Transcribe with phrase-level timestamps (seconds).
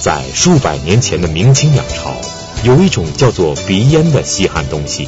[0.00, 2.14] 在数百年前的明清两朝，
[2.64, 5.06] 有一种叫做鼻烟的稀罕东西，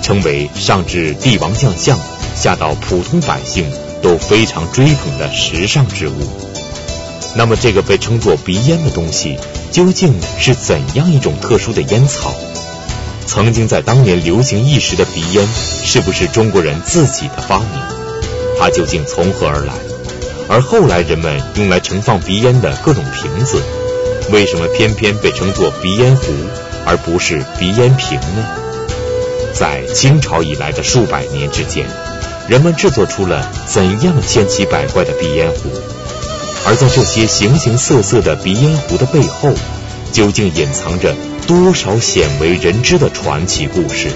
[0.00, 1.98] 称为上至帝王将相，
[2.34, 6.14] 下到普通百姓都非常追捧的时尚之物。
[7.36, 9.38] 那么，这个被称作鼻烟的东西，
[9.70, 12.32] 究竟是怎样一种特殊的烟草？
[13.26, 15.46] 曾经在当年流行一时的鼻烟，
[15.84, 17.68] 是不是中国人自己的发明？
[18.58, 19.74] 它究竟从何而来？
[20.48, 23.62] 而后来人们用来盛放鼻烟的各种瓶子，
[24.30, 26.32] 为什么偏偏被称作鼻烟壶，
[26.86, 28.46] 而不是鼻烟瓶呢？
[29.54, 31.86] 在清朝以来的数百年之间，
[32.48, 35.70] 人们制作出了怎样千奇百怪的鼻烟壶？
[36.64, 39.50] 而在这些形形色色的鼻烟壶的背后，
[40.12, 41.14] 究竟隐藏着
[41.46, 44.08] 多少鲜为人知的传奇故事？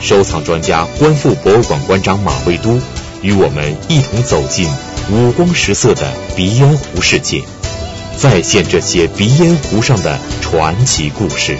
[0.00, 2.80] 收藏专家、观复博物馆馆长马未都
[3.22, 4.68] 与我们一同走进
[5.10, 7.42] 五光十色的鼻烟壶世界，
[8.18, 11.58] 再现这些鼻烟壶上的传奇故事，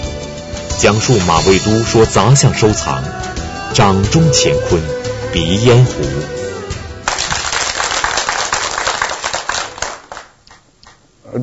[0.79, 3.05] 讲述马未都说杂项收藏，
[3.75, 4.81] 掌中乾坤，
[5.35, 5.93] 鼻烟壶。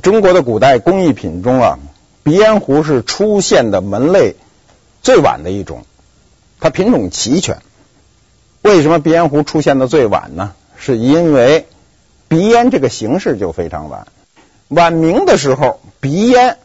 [0.02, 1.78] 中国的古代工艺品中啊，
[2.24, 4.36] 鼻烟壶是出现的门类
[5.04, 5.86] 最晚的一种，
[6.60, 7.60] 它品种齐全。
[8.64, 10.54] 为什么鼻烟壶出现的最晚呢？
[10.76, 11.68] 是因为
[12.28, 14.08] 鼻烟这个形式就非常晚。
[14.74, 16.58] 晚明的时候，鼻烟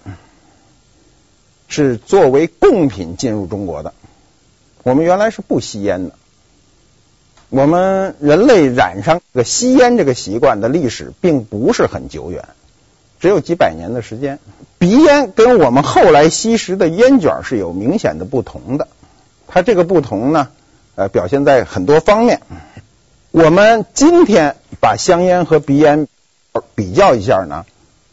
[1.67, 3.92] 是作为贡品进入中国的。
[4.83, 6.15] 我们原来是不吸烟的，
[7.50, 12.45] 我们人类染上这个吸烟这个习惯的历史并不是很久远。
[13.20, 14.39] 只有几百年的时间，
[14.78, 18.89] 鼻烟跟我们后来吸食的烟卷是有明显的不同的。
[19.48, 20.48] 它这个不同呢，
[20.95, 22.41] 呃，表现在很多方面。
[23.33, 26.06] 我们今天把香烟和鼻烟
[26.75, 27.67] 比较一下呢，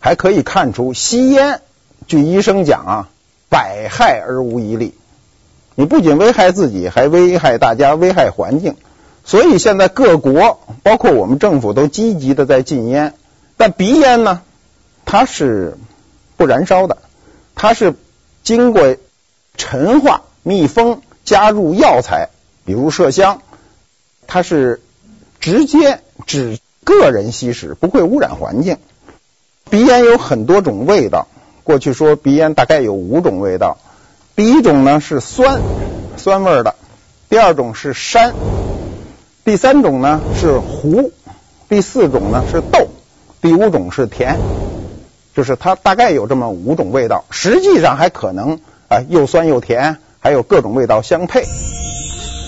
[0.06, 1.62] 还可以看出吸烟，
[2.06, 3.10] 据医生讲啊，
[3.50, 4.94] 百害而无一利。
[5.74, 8.76] 你不仅危害自己，还危害大家，危害环境。
[9.24, 13.16] 所以现在各国，包括我们政府，都积极的在禁烟。
[13.58, 14.44] 但鼻烟呢？
[15.06, 15.76] 它是
[16.38, 17.00] 不燃烧的，
[17.56, 17.96] 它是
[18.44, 18.98] 经过
[19.58, 22.30] 陈化、密封、加入药材，
[22.64, 23.42] 比如麝香，
[24.28, 24.84] 它是
[25.40, 28.78] 直接指个人吸食，不会污染环境。
[29.76, 31.28] 鼻烟有很多种味道，
[31.66, 33.78] 过去说鼻烟大概有五种味道。
[34.34, 35.60] 第一种呢是酸，
[36.16, 36.76] 酸味的；
[37.28, 38.32] 第二种是膻；
[39.44, 41.12] 第三种呢是糊；
[41.68, 42.88] 第四种呢是豆；
[43.42, 44.40] 第五种是甜。
[45.36, 51.44] 就是它大概有这么五种味道，实际上还可能啊又酸又甜，还有各种味道相配。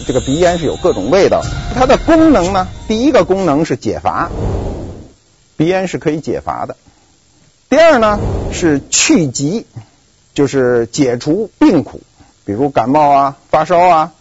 [0.07, 1.41] 这个鼻烟是有各种味道，
[1.75, 4.29] 它的功能呢，第一个功能是解乏，
[5.57, 6.77] 鼻烟是可以解乏的。
[7.69, 8.17] 第二呢
[8.53, 9.66] 是去疾，
[10.33, 12.00] 就是解除病苦，
[12.45, 14.13] 比如感冒啊、发烧啊、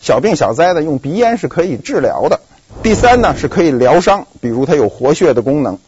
[0.00, 2.40] 小病小灾的，用鼻烟是可以治疗的。
[2.82, 5.78] 第三呢是可以疗伤，比如它有活血的功能。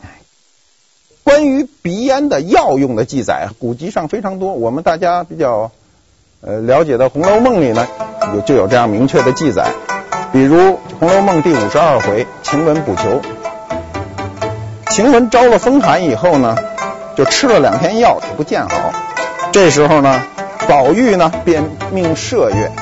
[1.24, 4.52] 关于鼻烟的药用的记载，古籍上非常多。
[4.52, 5.72] 我们大家比较
[6.40, 7.88] 呃了解的《红楼梦》里呢，
[8.34, 9.72] 有就有这样明确的记载。
[10.32, 10.56] 比如
[11.00, 13.20] 《红楼梦》第五十二回，晴雯补裘。
[14.90, 16.56] 晴雯招了风寒以后呢，
[17.20, 18.92] 就吃了两天药也不见好。
[19.52, 20.22] 这时候呢，
[20.66, 22.72] 宝玉呢便命麝月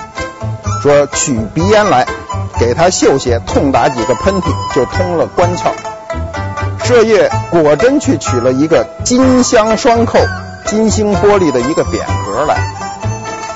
[0.81, 2.07] 说取鼻烟来，
[2.57, 5.73] 给他嗅些，痛打几个喷嚏，就通了关窍。
[6.85, 10.21] 麝月果真去取了一个金镶双扣、
[10.67, 12.61] 金星玻璃的一个匾盒来，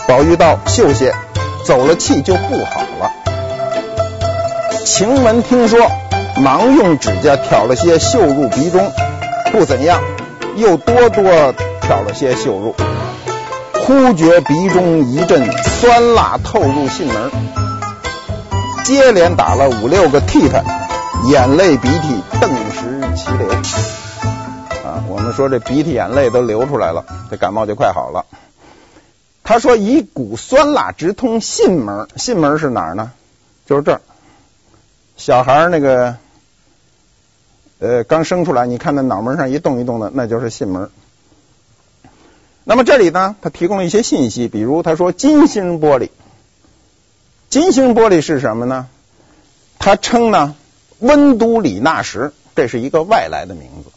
[0.09, 1.15] 宝玉道：“嗅些，
[1.65, 3.09] 走了气就不好了。”
[4.85, 5.89] 晴雯听说，
[6.39, 8.91] 忙用指甲挑了些嗅入鼻中，
[9.53, 10.03] 不怎样，
[10.57, 12.75] 又多多挑了些嗅入，
[13.75, 17.31] 忽觉鼻中一阵酸辣透入囟门，
[18.85, 20.63] 接连打了五六个嚏烯，
[21.31, 22.89] 眼泪鼻涕顿时。
[23.15, 23.47] 齐流
[24.85, 25.05] 啊！
[25.07, 28.25] 我们说这鼻涕眼泪都流出来了，这感冒就快好了。
[29.45, 33.11] 他说一股酸辣直通囟门，囟门是哪儿呢？
[33.67, 34.01] 就是这儿。
[35.17, 36.17] 小孩那个
[37.83, 40.89] 呃刚生出来，你看那脑门上一动一动的，那就是囟门。
[42.63, 46.11] 那么这里呢，他提供了一些信息，比如他说金星玻璃，
[47.51, 48.87] 金星玻璃是什么呢？
[49.81, 50.55] 他称呢
[51.01, 52.33] 温都里纳什。
[52.55, 53.91] 这是一个外来的名字，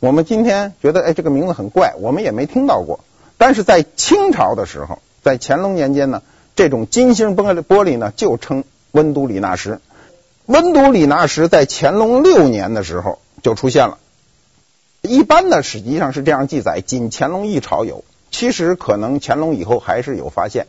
[0.00, 3.00] 我们今天觉得哎，这个名字很怪，我们也没听到过。
[3.36, 6.22] 但是在清朝的时候，在乾隆年间呢，
[6.56, 9.82] 这种金星玻璃玻璃呢就称温都里纳什。
[10.48, 13.98] 温都里纳什在乾隆六年的时候就出现了，
[15.02, 20.66] 一般的史籍上是这样记载，仅乾隆一朝有，其实可能乾隆以后还是有发现。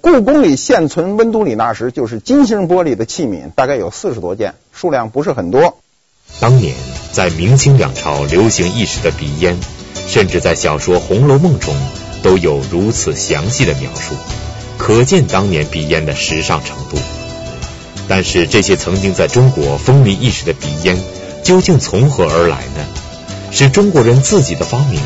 [0.00, 5.78] 故宫里现存温都里纳什就是金星玻璃的器皿，大概有四十多件，数量不是很多。
[6.38, 6.76] 当年
[7.10, 9.58] 在明清两朝流行一时的鼻烟，
[10.06, 11.74] 甚至在小说《红楼梦》中
[12.22, 14.14] 都有如此详细的描述，
[14.78, 16.96] 可见当年鼻烟的时尚程度。
[18.08, 20.96] 但是这些曾经在中国风靡一时的鼻烟，
[21.42, 22.86] 究竟从何而来呢？
[23.50, 25.00] 是中国人自己的发明，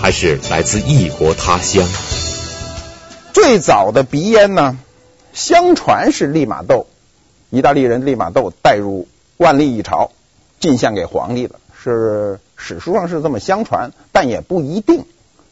[0.00, 1.88] 还是来自异国他乡？
[3.32, 4.78] 最早的鼻烟呢，
[5.32, 6.86] 相传是利玛窦，
[7.50, 10.12] 意大利人利玛窦带入万历一朝，
[10.60, 15.04] 进献给皇帝的，是史书上是这么相传，但也不一定，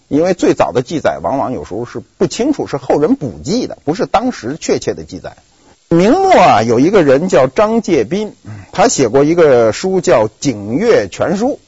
[0.09, 5.37] 因为最早的记载往往有时候是不清楚，是后人补记的，不是当时确切的记载。
[5.93, 8.35] 明末啊，有一个人叫张介宾，
[8.73, 11.61] 他写过一个书叫《景岳全书》，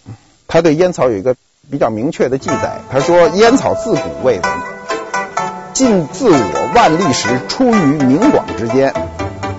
[0.49, 1.37] 他对烟草有一个
[1.71, 2.79] 比较明确的记载。
[2.91, 4.43] 他说，烟草自古未闻，
[5.75, 8.95] 尽自我万历时，出于明广之间，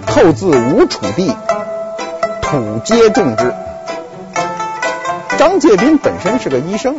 [0.07, 1.31] 后自吴楚地，
[2.41, 3.53] 土皆种之。
[5.38, 6.97] 张介宾本身是个医生，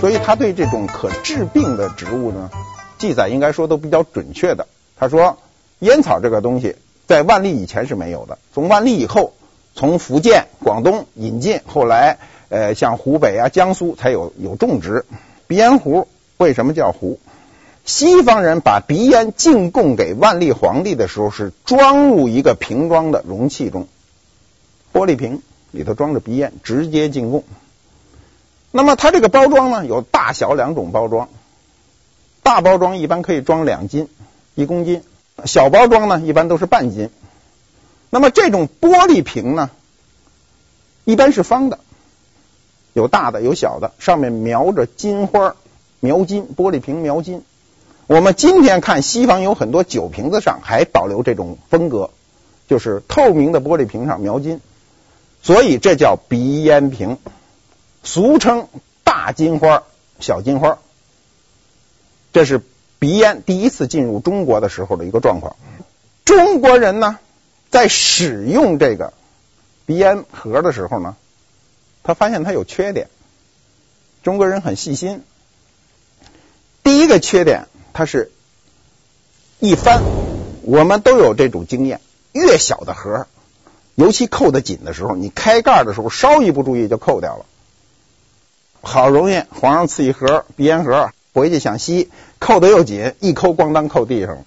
[0.00, 2.50] 所以他对这种可治病的植物呢，
[2.98, 4.68] 记载应该说都比较准确的。
[4.96, 5.38] 他说，
[5.80, 6.76] 烟草这个东西。
[7.10, 9.32] 在万历以前是没有的，从万历以后，
[9.74, 12.18] 从福建、广东引进，后来
[12.50, 15.04] 呃像湖北啊、江苏才有有种植。
[15.48, 17.18] 鼻烟壶为什么叫壶？
[17.84, 23.88] 西方人把鼻烟进贡给万历皇帝的时候，是装入一个瓶装的容器中，
[24.92, 25.42] 玻璃瓶
[25.72, 27.42] 里头装着鼻烟，直接进贡。
[28.70, 31.28] 那么它这个包装呢，有大小两种包装，
[32.44, 34.06] 大包装一般可以装两斤，
[34.54, 35.02] 一公斤。
[35.46, 37.10] 小包装呢，一般都是半斤。
[38.10, 39.70] 那么这种玻璃瓶呢，
[41.04, 41.78] 一般是方的，
[42.92, 45.54] 有大的有小的，上面描着金花，
[46.00, 47.44] 描金，玻璃瓶描金。
[48.06, 52.10] 我们今天看西方有很多酒瓶子上还保留这种风格，
[52.68, 54.60] 就是透明的玻璃瓶上描金，
[55.42, 57.18] 所以这叫鼻烟瓶，
[58.02, 58.68] 俗称
[59.04, 59.84] 大金花、
[60.18, 60.78] 小金花。
[62.32, 62.62] 这是。
[63.00, 65.56] 鼻烟第一次进入中国的时候的一个状况，
[66.26, 67.18] 中国人呢，
[67.70, 69.14] 在使用这个
[69.86, 71.16] 鼻烟盒的时候呢，
[72.02, 73.08] 他发现它有缺点。
[74.22, 75.24] 中国人很细心，
[76.82, 78.30] 第一个缺点，它是
[79.60, 80.02] 一翻，
[80.62, 82.02] 我们都有这种经验，
[82.32, 83.26] 越小的盒，
[83.94, 87.46] 尤其扣得紧的时候，你开盖的时候稍一不注意就扣掉了。
[88.82, 91.10] 好容易皇上赐一盒鼻烟盒。
[91.32, 94.44] 回去想吸，扣得又紧，一抠咣当扣地上了，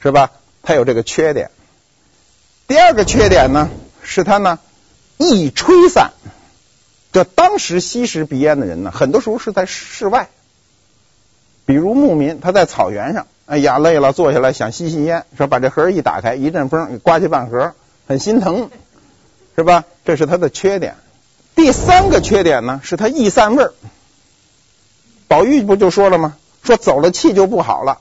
[0.00, 0.30] 是吧？
[0.62, 1.50] 它有这个缺点。
[2.66, 3.70] 第二个缺点呢，
[4.02, 4.58] 是它呢
[5.18, 6.12] 易吹散。
[7.12, 10.28] 这当时吸食鼻烟的人呢，很多时候是在室外，
[11.64, 17.74] 比如牧民，他在草原上，哎呀累了，坐下来想吸吸烟，说把这盒一打开，一阵风刮起半盒，
[18.08, 18.68] 很心疼，
[19.54, 19.84] 是吧？
[20.04, 20.96] 这是它的缺点。
[21.54, 23.72] 第三个缺点呢，是它易散味儿。
[25.28, 26.36] 宝玉不就说了吗？
[26.62, 27.98] 说走了气就不好了。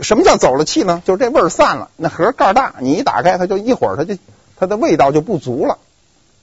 [0.00, 1.02] 什么叫走了气呢？
[1.04, 1.90] 就是这味儿散了。
[1.96, 4.16] 那盒盖大，你一打开，它就一会儿，它就
[4.56, 5.78] 它的味道就不足了。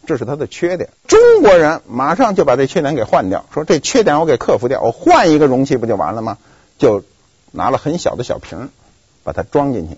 [0.06, 0.90] 这是它的缺点。
[1.08, 6.38] 中国人马上就把这缺点给换掉，说这缺点我给克服掉，我换一个容器不就完了吗？
[6.78, 7.04] 就
[7.52, 8.70] 拿了很小的小瓶，
[9.24, 9.98] 把它装进去。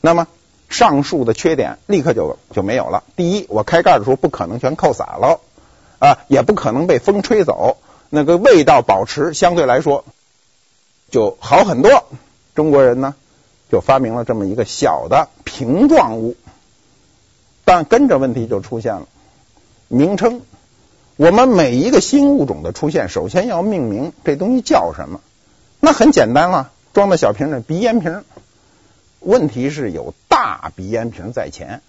[0.00, 0.26] 那么
[0.68, 3.04] 上述的缺点立刻就就没有了。
[3.14, 5.40] 第一，我开盖的时候不可能全扣洒了
[6.00, 7.76] 啊，也不可能被风吹走。
[8.10, 10.04] 那个味道保持相对来说
[11.10, 12.04] 就好很多。
[12.54, 13.14] 中国人呢
[13.70, 16.36] 就发明了这么一个小的瓶状物，
[17.64, 19.08] 但跟着问题就出现了。
[19.88, 20.42] 名称，
[21.16, 25.20] 我们每一个新物种的出现，首先要命名，这东西叫什么？
[25.80, 28.24] 那很简单了，装在小瓶的鼻烟瓶。
[29.20, 31.82] 问题是有大鼻烟瓶在前，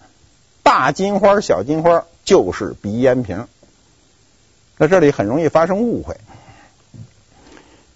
[0.62, 3.46] 大金花、小金花就是鼻烟瓶。
[4.78, 6.16] 在这里很容易发生误会，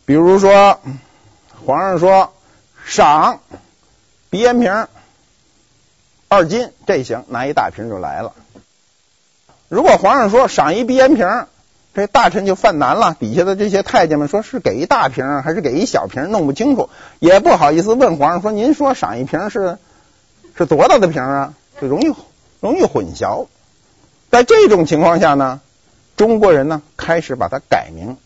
[0.05, 0.81] 比如说，
[1.65, 2.33] 皇上说
[2.85, 3.39] 赏
[4.31, 4.89] 鼻烟瓶
[6.27, 8.33] 二斤，这行拿一大瓶就来了。
[9.69, 11.47] 如果皇上说赏一鼻烟瓶，
[11.95, 13.15] 这大臣就犯难了。
[13.21, 19.79] 底下的这些太监们说是给一大瓶还是给一小瓶，弄不清楚，也不好意思问皇上说您说赏一瓶是
[20.59, 21.55] 是多大的瓶啊？
[21.81, 22.13] 就容易
[22.59, 23.47] 容易混淆。
[24.31, 25.61] 在这种情况下呢？
[26.17, 28.17] 中国人呢，开始把它改名，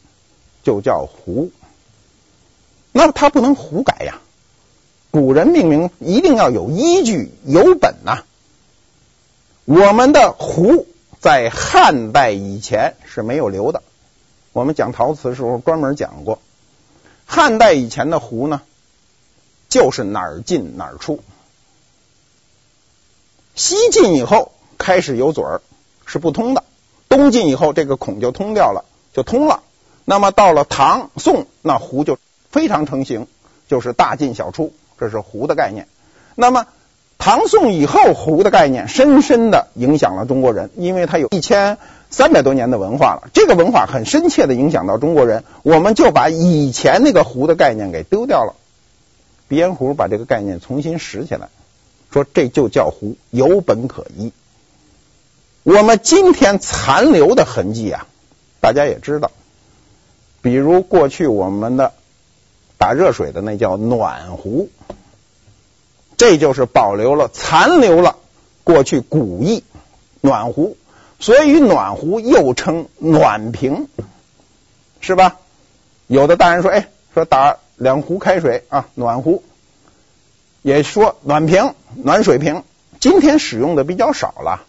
[0.63, 1.51] 就叫壶。
[2.93, 4.21] 那它不能胡改呀，
[5.11, 8.25] 古人命名一定要有依据、有本呐。
[9.65, 10.87] 我们的壶
[11.21, 13.83] 在汉代以前是没有留的。
[14.53, 16.41] 我们讲陶瓷的时候专门讲过，
[17.27, 18.63] 汉代以前的壶呢，
[19.69, 21.23] 就是哪儿进哪儿出。
[23.55, 25.61] 西晋以后开始有嘴儿，
[26.07, 26.63] 是不通的；
[27.09, 29.61] 东晋以后这个孔就通掉了，就通了。
[30.05, 32.19] 那么到了唐宋，那壶就
[32.51, 33.27] 非常成型，
[33.69, 35.89] 就是大进小出，这是壶的概念。
[36.35, 36.67] 那么
[37.19, 41.79] 唐宋以后，壶的概念深深的影响了中国人，因为它有一千
[42.11, 43.29] 三百多年的文化了。
[43.33, 48.55] 这个文化很深切的影响到中国人，我们就把以前那个壶的概念给丢掉了。
[49.49, 51.49] 鼻烟壶把这个概念重新拾起来。
[52.13, 54.33] 说这就叫壶，有本可依。
[55.67, 58.07] 我们今天残留的痕迹啊，
[58.61, 59.33] 大家也知道，
[60.41, 61.93] 比如过去我们的
[62.79, 64.71] 打热水的那叫暖壶，
[66.17, 68.15] 这就是保留了残留了
[68.63, 69.65] 过去古意
[70.21, 70.77] 暖壶，
[71.19, 73.89] 所以暖壶又称暖瓶，
[75.01, 75.39] 是吧？
[76.07, 79.43] 有的大人说，哎，说打两壶开水啊，暖壶。
[80.63, 82.63] 也说暖瓶、暖水瓶，
[83.01, 84.63] 今天使用的比较少了。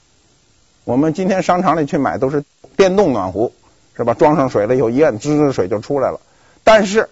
[0.87, 2.45] 我们今天商场里去买都是
[2.77, 3.51] 电动暖壶，
[3.97, 4.13] 是吧？
[4.13, 6.21] 装上水了以后一按，滋滋水就出来了。
[6.63, 7.09] 但是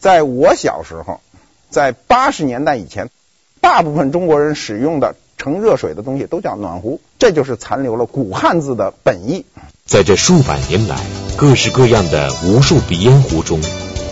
[0.00, 1.20] 在我小时候，
[1.68, 3.10] 在八十年代以前，
[3.60, 9.44] 大部分中国人使用的盛热水的东西都叫暖壶，这就是残留了古汉字的本意。
[9.84, 10.96] 在这数百年来，
[11.36, 13.60] 各式各样的无数鼻烟壶中，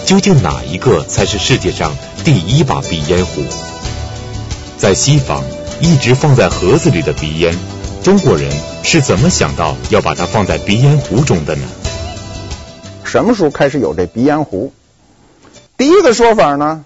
[0.05, 3.41] 究竟哪一个才是世界上第一把鼻烟壶？
[4.76, 5.43] 在西方，
[5.81, 7.55] 一直放在盒子里的鼻烟，
[8.04, 8.50] 中国人
[8.82, 11.62] 是怎么想到要把它放在鼻烟壶中的呢？
[13.02, 14.75] 什么时候开始有这鼻烟壶？
[15.78, 16.84] 第一个说法呢，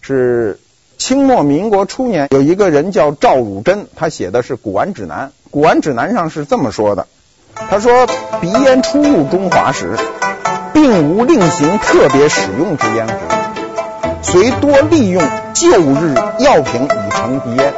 [0.00, 0.58] 是
[0.98, 5.28] 清末民国初年，有一个人叫赵汝珍，他写的是《古玩指南》。
[5.52, 7.06] 《古玩指南》上是这么说的：
[7.54, 8.08] 他说，
[8.40, 9.96] 鼻烟初入中华时，
[10.74, 13.14] 并无另行特别使用之烟壶，
[14.20, 15.22] 虽多利用
[15.54, 16.88] 旧日药瓶。
[17.16, 17.72] 成鼻烟，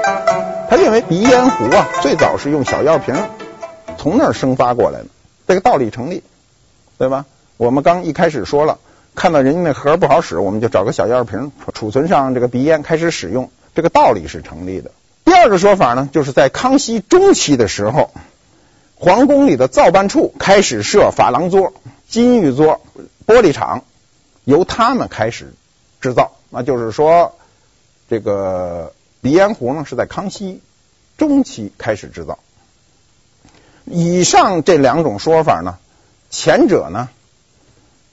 [0.69, 3.17] 他认为鼻烟壶啊，最早是用小药瓶
[3.97, 5.07] 从那儿生发过来的，
[5.47, 6.23] 这个道理成立，
[6.99, 7.25] 对吧？
[7.57, 8.79] 我们刚一开始说了，
[9.15, 14.91] 看到人家那盒不好使，我们就找个小药瓶储存上这个鼻烟，开始使用，这个道理是成立的。
[15.25, 18.11] 第二个说法呢，就是在康熙中期的时候，
[18.95, 21.73] 皇宫里的造办处开始设珐琅桌、
[22.09, 22.83] 金玉桌、
[23.27, 23.85] 玻璃厂，
[24.45, 25.55] 由他们开始
[26.03, 27.33] 制造，那就是说
[28.11, 28.93] 这个。
[29.21, 30.61] 鼻烟壶呢，是在康熙
[31.17, 32.39] 中期开始制造。
[33.85, 35.79] 以上这两种说法呢，
[36.31, 37.09] 前者呢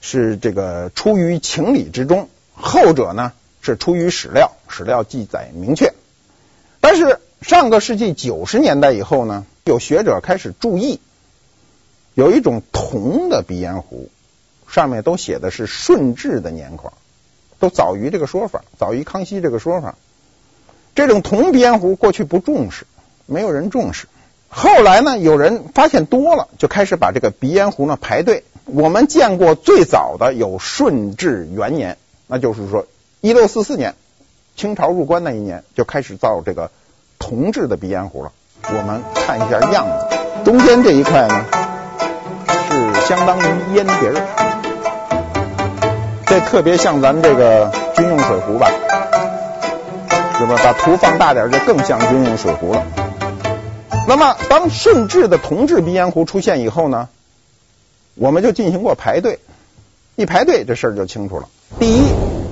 [0.00, 5.92] 是这个出于情理之中，后者呢是出于史料，史料记载明确。
[6.80, 11.00] 但是上个世纪九十年代以后呢，有学者开始注意，
[12.14, 14.08] 有一种铜的鼻烟壶，
[14.68, 16.92] 上面都写的是顺治的年款，
[17.58, 19.94] 都早于这个说法，早于康熙这个说法。
[20.96, 22.86] 这种铜鼻烟壶过去不重视，
[23.26, 24.08] 没有人重视。
[24.48, 28.44] 后来呢，有人发现多了，就开始把这个鼻烟壶呢排队。
[28.64, 32.86] 我们见过最早的有顺治元年，那就是说
[33.20, 33.94] 一六四四年，
[34.56, 36.70] 清朝入关那一年就开始造这个
[37.18, 38.32] 铜制的鼻烟壶了。
[38.68, 41.44] 我们看一下样子，中间这一块呢
[42.70, 43.42] 是相当于
[43.74, 44.16] 烟碟儿，
[46.24, 48.70] 这特别像咱们这个军用水壶吧。
[50.38, 50.56] 是吧？
[50.62, 52.86] 把图放大点，就更像军用水壶了。
[54.06, 57.08] 那么，当顺治的铜制鼻烟壶出现以后呢，
[58.14, 59.38] 我们就进行过排队。
[60.14, 61.48] 一排队，这事儿就清楚了。
[61.78, 62.04] 第一，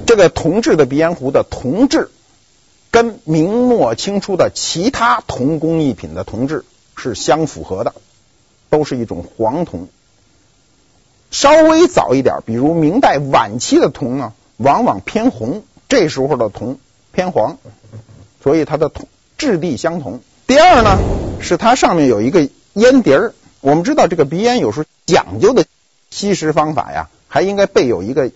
[0.07, 2.11] 这个铜制的鼻烟壶的铜质
[2.91, 6.65] 跟明末清初的其他铜工艺品的铜质
[6.97, 7.95] 是相符合的，
[8.71, 9.89] 都是一种黄铜。
[11.31, 16.79] 稍微早一点，比如明代晚期的铜呢，往往偏红，这时候的铜。
[17.15, 17.59] 偏黄，
[18.43, 20.21] 所以它的铜质地相同。
[20.47, 20.99] 第二呢，
[21.41, 23.35] 是它上面有一个烟碟儿。
[23.61, 25.65] 我们知道这个鼻烟有时候讲究的
[26.11, 28.31] 吸食方法呀，还应该备有一个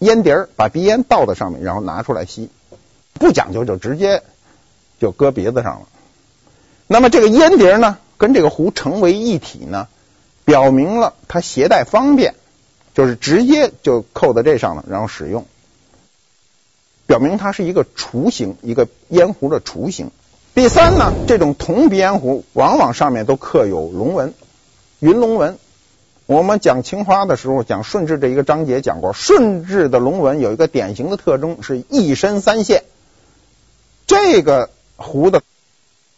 [0.00, 2.50] 烟碟儿，把鼻烟倒在上面，然后拿出来吸。
[3.14, 4.22] 不讲究就直接
[5.00, 5.86] 就搁鼻子上了。
[6.86, 9.88] 那么这个烟碟儿呢，跟这个壶成为一体呢，
[10.44, 12.34] 表明了它携带方便，
[12.94, 15.46] 就是直接就扣在这上了，然后使用。
[17.12, 20.10] 表明它是一个雏形，一个烟壶的雏形。
[20.54, 24.32] 第三呢，这种铜鼻烟壶往往上面都刻有龙纹，
[24.98, 25.58] 云龙纹。
[26.24, 32.82] 我们讲青花的时候，讲顺治这一个章节讲过，顺治的龙纹有一个典型的特征是一身三线。
[34.06, 35.42] 这个壶的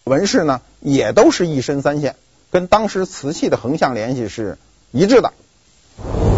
[0.04, 2.14] 纹饰呢，也都是一身三线，
[2.52, 4.58] 跟当时瓷器的横向联系是
[4.92, 5.32] 一致的。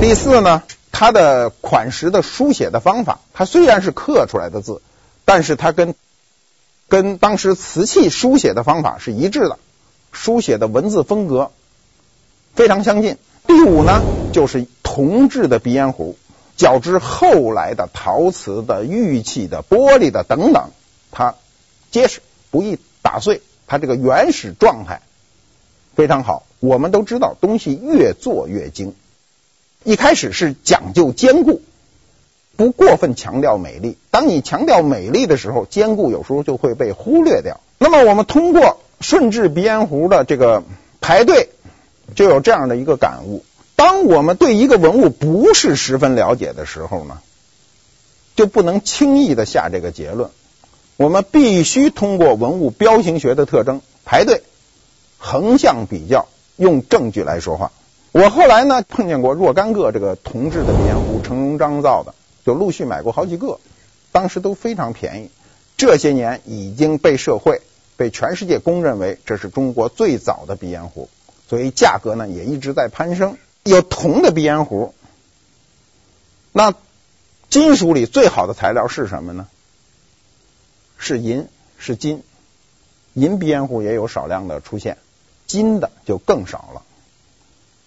[0.01, 0.63] 第四呢，
[0.99, 4.81] 它的款式的书写的方法，它虽然是刻出来的字，
[5.27, 5.95] 但是它跟
[6.89, 9.59] 跟当时瓷器书写的方法是一致的，
[10.11, 11.51] 书写的文字风格
[12.55, 13.19] 非常相近。
[13.47, 14.01] 第五呢，
[14.33, 16.17] 就是铜制的鼻烟壶，
[16.57, 20.71] 较之后来的陶瓷的、玉器的、玻璃的等等，
[21.11, 21.35] 它
[21.91, 25.03] 结实不易打碎，它这个原始状态
[25.95, 26.47] 非常好。
[26.59, 28.95] 我们都知道，东西越做越精。
[29.87, 31.63] 一开始是讲究坚固，
[32.57, 33.97] 不过分强调美丽。
[34.11, 37.61] 当你强调美丽的时候，坚固有时候就会被忽略掉。
[37.79, 40.65] 那么我们通过顺治鼻烟壶的这个
[41.01, 41.51] 排队，
[42.17, 43.45] 就有这样的一个感悟：
[43.77, 47.21] 当我们对一个文物不是十分了解的时候呢，
[48.35, 50.31] 就不能轻易的下这个结论。
[50.97, 54.43] 我们必须通过文物标形学的特征排队，
[55.17, 56.27] 横向比较，
[56.57, 57.71] 用证据来说话。
[58.19, 62.15] 我后来呢，碰见过若干个这个铜制的鼻烟壶，成龙章造的，
[62.47, 63.61] 就陆续买过好几个，
[64.11, 65.31] 当时都非常便宜。
[65.77, 67.61] 这些年已经被社会、
[67.99, 71.11] 被全世界公认为这是中国最早的鼻烟壶，
[71.47, 73.37] 所以价格呢也一直在攀升。
[73.65, 74.95] 有铜的鼻烟壶，
[76.53, 76.73] 那
[77.51, 79.47] 金属里最好的材料是什么呢？
[80.97, 82.23] 是银，是金。
[83.13, 84.97] 银鼻烟壶也有少量的出现，
[85.47, 86.83] 金的就更少了。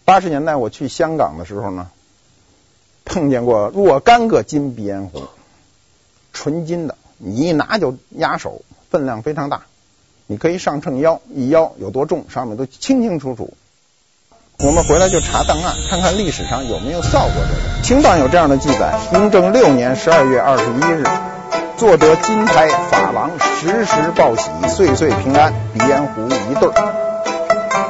[0.09, 1.91] 八十年代我去香港的时候呢，
[3.05, 5.25] 碰见过若干个金鼻烟壶，
[6.33, 9.61] 纯金的，你一拿就压手，分量非常大，
[10.25, 13.53] 你可以上秤腰，一腰有多重，上面都清清楚楚。
[14.57, 17.83] 我们回来就查档案，看看历史上有没有造过这个。
[17.83, 21.03] 清档有这样的记载：雍正六年十二月二十一日，
[21.77, 27.08] 作得金胎珐琅时时报喜，岁岁平安鼻烟壶一对儿。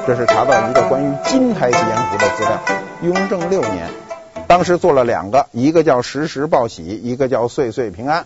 [0.09, 2.59] 这是查到一个关于金胎鼻烟壶的资料。
[3.03, 3.91] 雍正六年，
[4.47, 8.25] 当时做了两个，一个叫时时报喜，一个叫岁岁平安，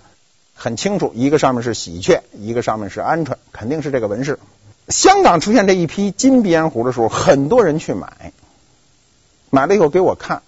[0.55, 4.39] 很清楚，一个上面是喜鹊，一个上面是鹌鹑，肯定是这个纹饰。
[4.87, 8.31] 香港出现这一批金鼻烟壶的时候，很多人去买，
[9.49, 10.41] 买了以后给我看，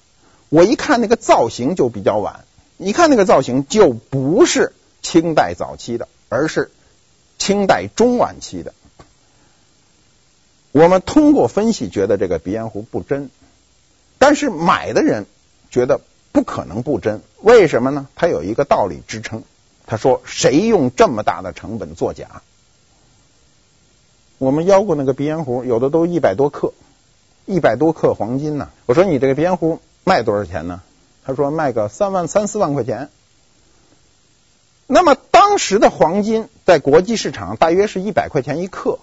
[0.47, 2.45] 我一看那个造型就比较晚，
[2.77, 6.71] 一看那个造型就不是清代早期的，而是
[7.37, 8.73] 清代中晚期的。
[10.75, 13.29] 我们通过分析觉得这个鼻烟壶不真，
[14.17, 15.25] 但是买的人
[15.71, 16.01] 觉得
[16.33, 18.09] 不可能不真，为什么呢？
[18.13, 19.43] 他有一个道理支撑。
[19.85, 22.41] 他说：“谁用这么大的成本作假？”
[24.37, 26.73] 我们要过那个鼻烟壶，有的都一百多克，
[27.45, 28.69] 一百多克黄金呢。
[28.85, 30.81] 我说：“你这个鼻烟壶卖多少钱呢？”
[31.23, 33.09] 他说：“卖个三万三四万块钱。”
[34.87, 38.99] 那么当时的黄金在国际市场大约是一百块钱一克。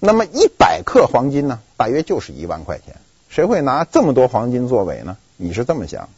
[0.00, 2.96] 那么一百克黄金呢，大约就是一万块钱。
[3.28, 5.16] 谁会拿这么多黄金做伪呢？
[5.36, 6.08] 你是这么想。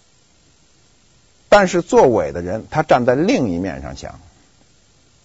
[1.48, 4.20] 但是做伪的人，他站在另一面上想，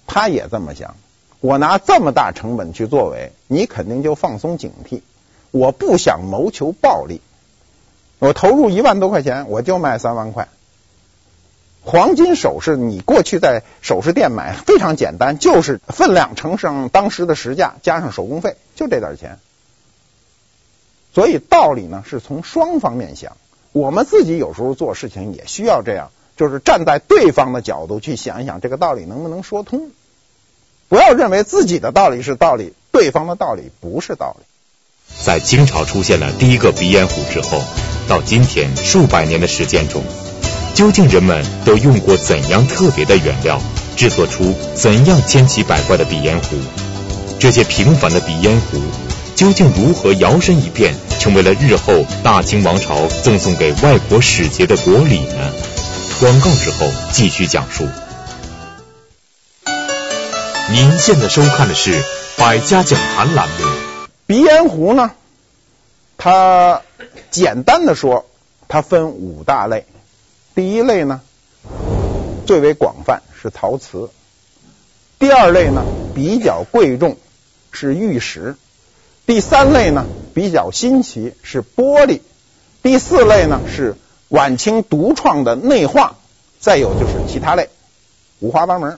[0.07, 0.95] 他也这么想。
[1.39, 5.01] 我拿这么大成本去做伪，你肯定就放松警惕。
[5.51, 7.21] 我不想谋求暴利，
[8.19, 10.49] 我投入一万多块钱，我就卖三万块。
[11.89, 19.39] 黄金首饰，你过去在首饰店买非常简单，就是分量乘上当时的实价，加上手工费，就这点钱。
[21.15, 23.37] 所以道理呢是从双方面想，
[23.71, 29.91] 我们自己有时候做事情也需要这样，就是站在对方的角度去想一想，这个道理能不能说通。
[30.89, 34.43] 不要认为自己的道理是道理，对方的道理不是道理。
[35.23, 37.61] 在清朝出现了第一个鼻烟壶之后，
[38.09, 40.03] 到今天数百年的时间中。
[40.77, 43.59] 究竟人们都用过怎样特别的原料，
[43.95, 46.55] 制作出怎样千奇百怪的鼻烟壶？
[47.39, 48.79] 这些平凡的鼻烟壶
[49.35, 55.51] 究竟如何摇身一变，成为了日后大清王朝赠送给外国使节的国礼呢？
[56.19, 57.87] 广告之后继续讲述。
[60.69, 61.99] 您现在收看的是
[62.37, 63.55] 《百家讲坛》栏目。
[64.27, 65.09] 鼻烟壶呢，
[66.19, 66.83] 它
[67.31, 68.27] 简单的说，
[68.67, 69.83] 它分五大类。
[70.57, 71.21] 第一类呢，
[72.47, 74.09] 最为广泛是陶瓷；
[75.19, 75.83] 第二类呢，
[76.15, 77.15] 比较贵重
[77.69, 78.55] 是玉石；
[79.27, 82.21] 第三类呢，比较新奇是玻璃；
[82.81, 83.97] 第四类呢，是
[84.29, 86.15] 晚清独创的内画；
[86.59, 87.69] 再有就是其他类，
[88.39, 88.97] 五花八门。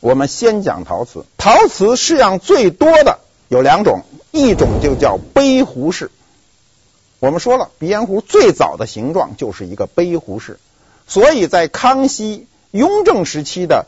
[0.00, 6.10] 我们先讲陶瓷，陶瓷式样最多的有两种，一种就叫杯壶式。
[7.20, 10.58] 我们说了，鼻烟壶最早的形状就是一个杯壶式，
[11.06, 13.84] 所以在康熙、雍正时期的，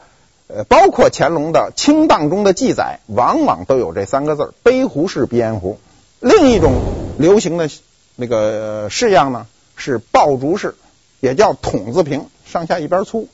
[0.49, 5.79] 呃，包括乾隆的清档中的记载，往往都有这三个字儿：杯壶式鼻烟壶。
[6.21, 6.75] 另一种
[7.19, 7.71] 流行的
[8.17, 10.75] 那个式样呢是爆竹式，
[11.21, 13.29] 也叫筒子瓶，上下一边粗。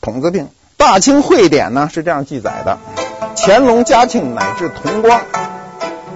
[0.00, 0.48] 筒子瓶。
[0.76, 2.78] 大清会典呢是这样记载的：
[3.36, 5.22] 乾隆、嘉庆乃至同光，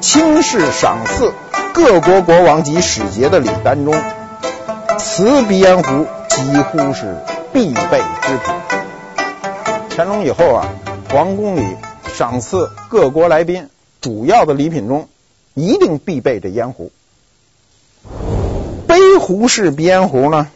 [0.03, 1.33] 清室赏赐
[1.79, 3.95] 各国国王及使节的礼单中，
[4.99, 8.53] 瓷鼻烟壶几乎是必备之品。
[9.89, 10.75] 乾隆以后啊，
[11.09, 11.77] 皇宫里
[12.13, 13.69] 赏赐各国来宾
[14.01, 15.09] 主要的礼品中，
[15.55, 16.91] 一定必备这烟壶。
[18.89, 20.49] 杯壶式鼻烟壶呢，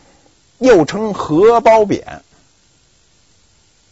[0.59, 2.23] 又称荷包扁。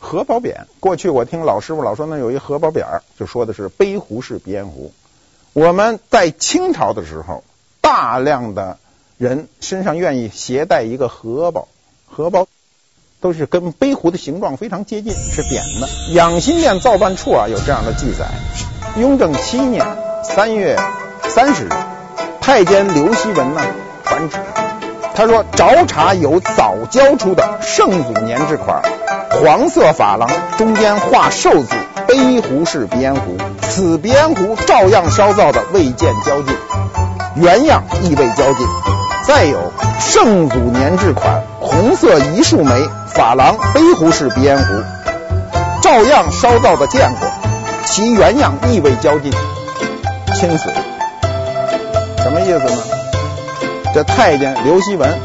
[0.00, 4.92] 荷包扁，过去我听老师傅老说那有一荷包扁儿，就说的是杯壶式鼻烟壶。
[5.52, 7.44] 我们在清朝的时候，
[7.80, 8.78] 大量的
[9.18, 11.68] 人身上愿意携带一个荷包，
[12.06, 12.46] 荷包。
[13.22, 15.86] 都是跟杯壶的形状非常接近，是扁的。
[16.14, 18.24] 养心殿造办处啊有这样的记载：
[18.98, 19.84] 雍正七年
[20.24, 20.78] 三月
[21.28, 21.68] 三十日，
[22.40, 23.60] 太监刘希文呢
[24.06, 24.38] 传旨，
[25.14, 28.82] 他说着查有早交出的圣祖年制款，
[29.32, 31.74] 黄色珐琅，中间画寿字，
[32.10, 33.36] 杯壶式鼻烟壶。
[33.62, 36.56] 此鼻烟壶照样烧造的未见交进，
[37.36, 38.66] 原样亦未交进。
[39.22, 42.74] 再有圣祖年制款，红色一树梅。
[43.14, 44.64] 珐琅杯壶式鼻烟壶，
[45.82, 47.28] 照样烧造的见过，
[47.84, 49.30] 其原样亦未交进，
[50.34, 50.72] 亲此。
[52.22, 52.82] 什么意思呢？
[53.94, 55.16] 这太监刘希文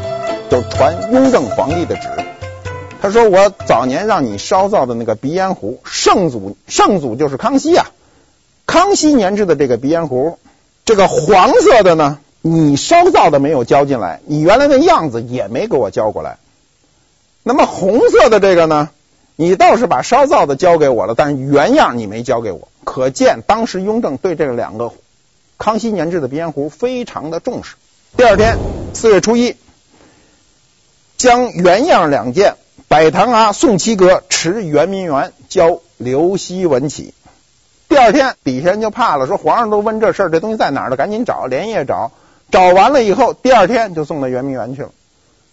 [0.50, 2.08] 就传雍正皇帝的旨，
[3.06, 7.92] 他说我早年让你烧造的那个鼻烟壶，圣祖圣祖就是康熙啊，
[8.66, 10.40] 康熙年制的这个鼻烟壶，
[10.84, 16.38] 这个黄色的呢，你烧造的没有交进来，你原来的样子也没给我交过来。
[17.44, 18.90] 那么红色的这个呢，
[19.36, 24.90] 你倒是把烧造的交给我了，但是原样你没交给我，可见当时雍正对这两个
[25.58, 27.76] 康熙年制的鼻烟壶非常的重视。
[28.16, 28.58] 第二天
[28.94, 29.54] 四月初一，
[31.16, 32.56] 将原样两件
[32.88, 37.14] 摆堂啊宋七阁持圆明园交刘希文起。
[37.88, 40.96] 第二天底下人就怕了，说皇上都问这事儿，这东西在哪儿了？
[40.96, 42.12] 赶紧找，连夜找，
[42.50, 44.90] 找完了以后，第二天就送到圆明园去了。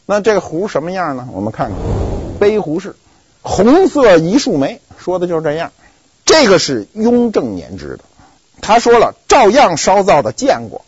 [0.05, 1.27] 那这个壶什么样呢？
[1.31, 1.77] 我们看看，
[2.39, 2.95] 杯壶式，
[3.41, 5.71] 红色一树梅，说的就是这样。
[6.25, 8.03] 这个是雍正年制的，
[8.61, 10.85] 他说了，照样烧造的见过，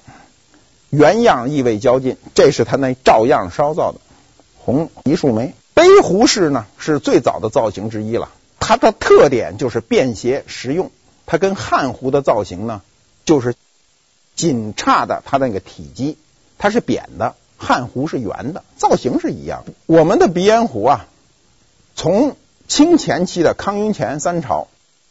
[0.91, 3.99] 原样亦未交进，这是他那照样烧造的
[4.63, 5.53] 红一树梅。
[5.75, 10.89] 杯壶式呢是最早的造型之一了，它的特点就是便携实用，
[11.27, 12.81] 它跟汉壶的造型呢
[13.25, 13.53] 就是
[14.35, 16.17] 仅差的它那个体积，
[16.57, 17.35] 它是扁的。
[17.57, 19.71] 汉壶是圆的，造型是一样的。
[19.85, 21.07] 我们的鼻烟壶啊，
[21.95, 22.35] 从
[22.67, 24.67] 清前期的康雍乾三朝，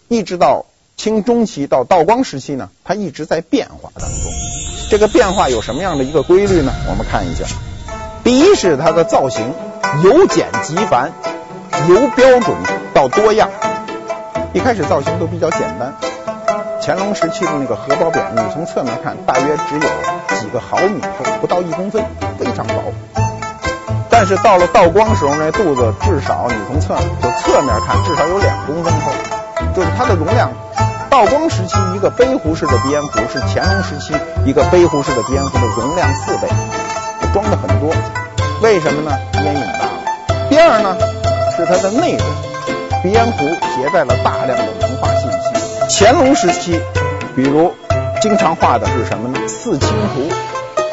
[0.08, 4.30] 一直到清中期到道光时期呢，它一直在变化当中。
[4.90, 6.72] 这个变化有什么样的一个规律呢？
[6.90, 7.46] 我们看一下。
[8.22, 9.54] 第一是它的造型
[10.02, 11.12] 由简及繁，
[11.88, 12.56] 由标准
[12.92, 13.48] 到多样。
[14.52, 15.94] 一开始造型都比较简单。
[16.82, 22.04] 乾隆时期的那个荷包扁，你从侧面看，大约只有几个毫米厚，不到一公分，
[22.38, 22.74] 非常薄。
[24.10, 29.12] 但是到了道光时候，那肚子至少你从侧就侧面看，至少有两公分厚，
[29.74, 30.50] 就是它的容量。
[31.08, 36.48] 道光时期一个杯壶式的鼻烟壶是乾隆时期一个杯壶式的鼻烟壶的容量四倍，
[37.32, 37.94] 装的很多。
[38.64, 39.14] 为什么呢？
[39.44, 40.48] 烟瘾大了。
[40.48, 40.96] 第二呢，
[41.54, 42.26] 是它的内容，
[43.02, 46.02] 鼻烟壶携带了大量的文化信息。
[46.02, 46.80] 乾隆时期，
[47.36, 47.74] 比如
[48.22, 49.46] 经常画的是什么呢？
[49.46, 50.30] 四青图、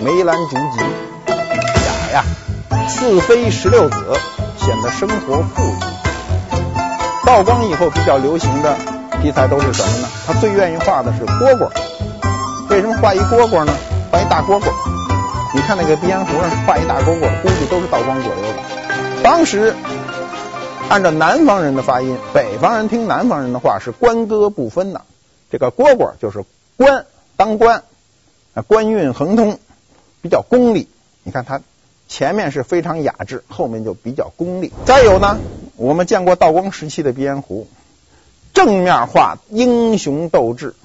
[0.03, 0.83] 梅兰竹菊、
[1.31, 2.25] 雅呀，
[2.89, 4.17] 四妃十六子，
[4.57, 5.73] 显得生活富裕。
[7.25, 8.75] 道光以后比较流行的
[9.21, 10.09] 题材都是什么呢？
[10.27, 11.69] 他最愿意画的是蝈蝈。
[12.67, 13.71] 为什么画一蝈蝈呢？
[14.11, 14.65] 画一大蝈蝈。
[15.53, 19.23] 你看那个鼻烟壶上画一大蝈蝈，估计都是道光左右的。
[19.23, 19.75] 当时。
[20.89, 25.03] 按照南方人的发音，北方人听南方人的话是官歌不分的。
[25.49, 26.43] 这个蝈蝈就是
[26.75, 27.05] 官，
[27.37, 27.83] 当官，
[28.67, 29.57] 官运亨通，
[30.21, 30.89] 比较功利。
[31.23, 31.61] 你看它
[32.09, 34.73] 前面是非常雅致，后面就比较功利。
[34.83, 35.39] 再有呢，
[35.77, 37.69] 我们见过道光时期的鼻烟壶，
[38.53, 40.75] 正面画英雄斗志，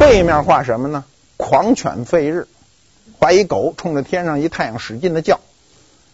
[0.00, 1.04] 背面画什么呢？
[1.36, 2.48] 狂犬吠日，
[3.18, 5.40] 画一狗冲着天上一太阳使劲的叫。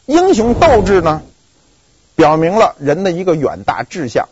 [0.07, 1.23] 英雄斗志呢？
[2.17, 4.29] 表明了人的一个远大志向。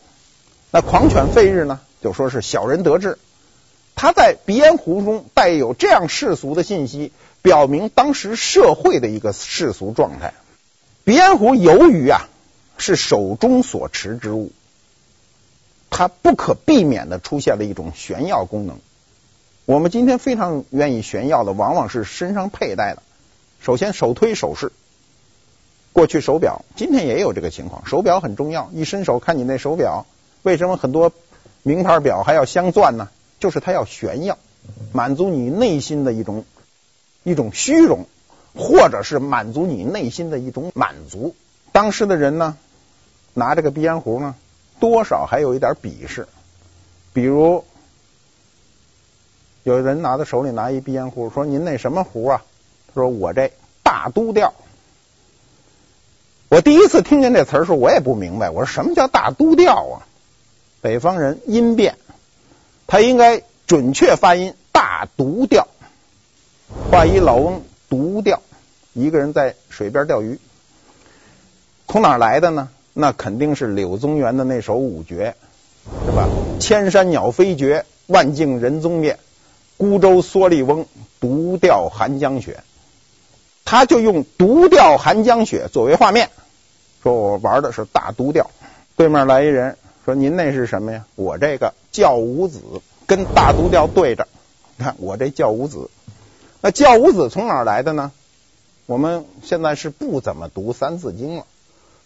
[0.71, 1.81] 那狂犬吠日呢？
[2.01, 3.19] 就说是小人得志。
[3.95, 10.33] 他在鼻烟壶中带有这样世俗的信息，表明当时社会的一个世俗状态。
[11.05, 12.29] 鼻烟壶由于啊
[12.79, 14.51] 是手中所持之物，
[15.91, 18.79] 它不可避免的出现了一种炫耀功能。
[19.65, 23.03] 我们今天非常愿意炫耀的，往往是身上佩戴的。
[23.61, 24.73] 首先，手推首饰。
[25.93, 27.87] 过去手表，今天也有这个情况。
[27.87, 30.07] 手表很重要，一伸手看你那手表，
[30.43, 31.13] 为什么很多
[31.63, 33.09] 名牌表还要镶钻呢？
[33.39, 34.37] 就是它要炫耀，
[34.93, 36.45] 满足你内心的一种
[37.23, 38.07] 一种虚荣，
[38.57, 41.37] 或者是满足你内心的一种满足。
[41.71, 42.57] 当时的人呢，
[43.35, 44.35] 拿这个鼻烟壶呢，
[44.81, 46.27] 多少还有一点鄙视。
[47.13, 47.65] 比如
[49.63, 52.43] 有人拿在手里拿一鼻烟壶，说：“您那什么壶啊？”
[52.95, 54.55] 他说：“我这大都调。”
[56.49, 58.51] 我第一次听见这词儿时，我也不明白。
[58.51, 60.07] 我说什么叫大都调啊？
[60.81, 61.97] 北方人音变，
[62.87, 65.69] 他应该准确发音大独调。
[66.91, 68.43] 话一老翁独调，
[68.93, 70.39] 一个人在水边钓鱼，
[71.87, 72.69] 从哪儿来的呢？
[72.95, 75.35] 那肯定是柳宗元的那首五绝，
[76.05, 76.29] 是吧？
[76.61, 79.19] 千山鸟飞绝，万径人踪灭，
[79.83, 80.87] 孤舟蓑笠翁，
[81.21, 82.63] 独钓寒江雪。
[83.65, 86.31] 他就用独钓寒江雪作为画面。
[87.03, 88.49] 说我玩的是大独钓，
[88.95, 91.05] 对面来一人说，您那是什么呀？
[91.17, 92.61] 我这个教五子
[93.09, 94.29] 跟大独钓对着，
[94.77, 95.91] 你看我这教五子，
[96.61, 98.13] 那教五子从哪儿来的呢？
[98.87, 101.45] 我们现在是不怎么读三字经了，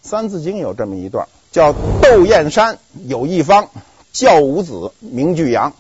[0.01, 3.69] 三字经有这么一段，叫窦燕山有一方，
[4.13, 5.75] 教五子名俱扬。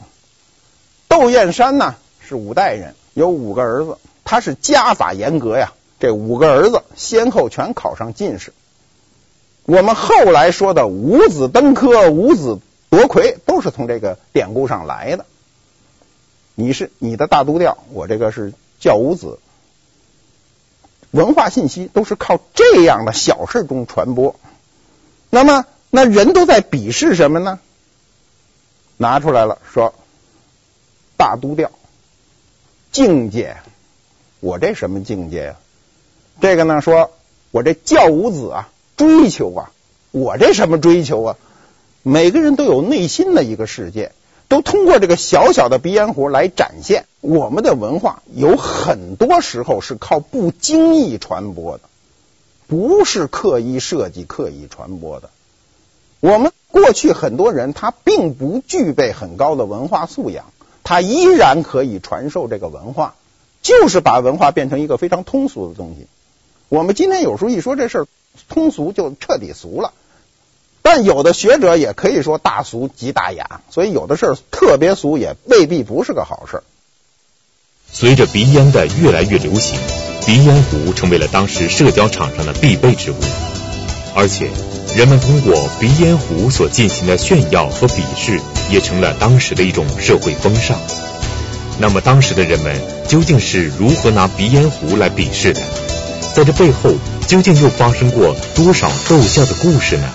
[1.09, 8.53] 窦燕山呢是五代人，有五个儿子，他是家法严格呀，这五个儿子先后全考上进士。
[9.64, 15.27] 我们后来说的五子登科、五子夺魁，都是从这个典故上来的。
[16.55, 19.38] 你是你的大都调，我这个是教五子，
[21.11, 24.37] 文化信息都是靠这样的小事中传播。
[25.31, 27.59] 那么，那人都在鄙视什么呢？
[28.97, 29.92] 拿出来了，说
[31.16, 31.70] 大都调
[32.92, 33.57] 境界，
[34.40, 35.57] 我这什么境界呀？
[36.40, 37.11] 这个呢，说
[37.50, 38.68] 我这教五子啊。
[38.96, 39.72] 追求啊，
[40.11, 41.37] 我这什么追求啊？
[42.02, 44.12] 每个人都有内心的一个世界，
[44.48, 47.05] 都通过这个小小的鼻烟壶来展现。
[47.20, 51.83] 我们的文化有很多时候是靠不经意传播的，
[52.66, 55.29] 不是刻意设计、刻意传播的。
[56.20, 60.46] 我们过去很多人他并不具备很高的文化素养，
[60.87, 63.14] 他依然可以传授这个文化，
[63.61, 66.07] 就是把文化变成一个非常通俗的东西。
[66.70, 68.07] 我们今天有时候一说这事儿。
[68.51, 69.94] 通俗就彻底俗了，
[70.83, 76.62] 但有的学者也可以说大俗即大雅，所以有的事儿特别俗也未必不是个好事儿。
[77.90, 79.81] 随着鼻烟的越来越流行，
[80.27, 83.16] 鼻烟壶成为了当时社交场上的必备之物，
[84.14, 84.51] 而且
[84.96, 90.80] 人们通过鼻烟壶所进行的炫耀和鄙视，也成了当时的一种社会风尚。
[91.78, 95.61] 那么当时的人们究竟是如何拿鼻烟壶来鄙视的？
[96.35, 96.94] 在这背后。
[97.26, 100.09] 究竟又发生过多少逗笑的故事呢？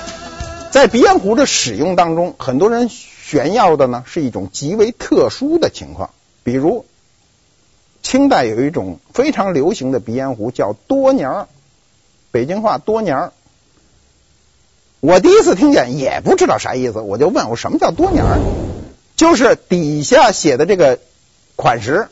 [0.72, 6.12] 在鼻烟壶的使用当中，很多人炫耀的呢是一种极为特殊的情况。
[6.46, 6.86] 比如，
[8.02, 11.48] 清代有一种非常流行的鼻烟壶叫多年儿，
[12.32, 13.34] 北京话多年儿。
[15.02, 18.40] 我第一次听见也不知道啥意思，我就问我什么叫多年儿？
[19.16, 21.00] 就是底下写的这个
[21.56, 22.08] 款式，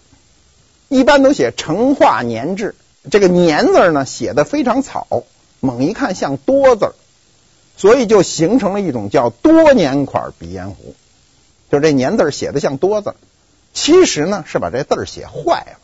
[0.87, 2.73] 一般都写成化年制。
[3.11, 5.23] 这个年字呢写的非常草，
[5.59, 6.93] 猛一看像多字儿，
[7.77, 10.95] 所以就形成了一种叫多年款鼻烟壶。
[11.71, 13.13] 就这年字写的像多字，
[13.71, 15.77] 其实呢是把这字儿写坏了，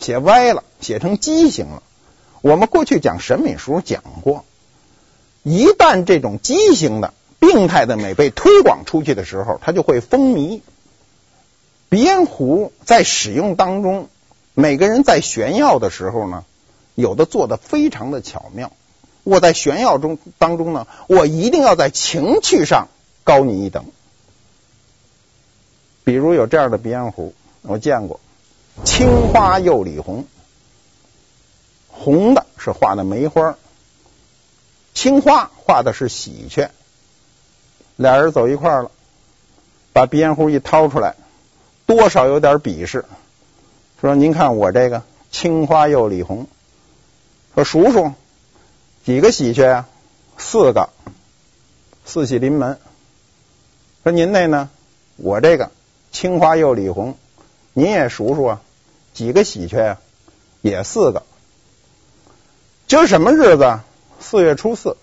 [0.00, 1.84] 写歪了，写成畸形了。
[2.40, 4.44] 我们过去讲审美时候讲过，
[5.42, 10.60] 一旦这种畸形的、病态的美被推广出去的时候，它就会风靡。
[11.88, 14.08] 鼻烟壶在使用当中。
[14.54, 16.44] 每个人在炫耀的时候呢，
[16.94, 18.70] 有的做的非常的巧妙。
[19.24, 22.88] 我在炫耀中当中呢，我一定要在情趣上
[23.24, 23.86] 高你一等。
[26.04, 28.20] 比如有这样的鼻烟壶，我见过，
[28.84, 30.26] 青花釉里红，
[31.88, 33.56] 红的是画的梅花，
[35.02, 36.70] 青花画的是喜鹊。
[37.96, 38.92] 俩人走一块了，
[39.92, 41.16] 把鼻烟壶一掏出来，
[41.86, 43.04] 多少有点鄙视。
[44.00, 46.46] 说您看我这个青花釉里红，
[47.56, 48.12] 说数数
[49.04, 49.88] 几个喜鹊啊？
[50.38, 50.90] 四个，
[52.04, 52.78] 四喜临门。
[54.04, 54.70] 说您那呢？
[55.16, 55.72] 我这个
[56.12, 57.16] 青花釉里红，
[57.72, 58.60] 您也数数啊？
[59.12, 60.00] 几个喜鹊啊？
[60.60, 61.24] 也四个。
[62.86, 63.80] 今儿什么日子？
[64.22, 64.96] 四月初四，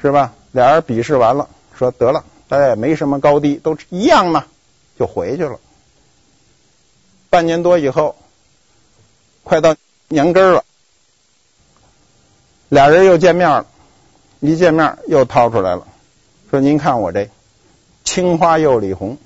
[0.00, 0.34] 是吧？
[0.50, 4.44] 俩人比试完了，说得了，大家也没什么高低，都一样嘛，
[4.98, 5.58] 就回去了。
[7.30, 8.16] 半年多以后，
[9.42, 9.74] 快到
[10.08, 10.64] 年根儿了，
[12.68, 13.66] 俩人又见面了，
[14.40, 15.86] 一见面又掏出来了，
[16.50, 17.30] 说：“您看我这
[18.04, 19.16] 青花釉里红，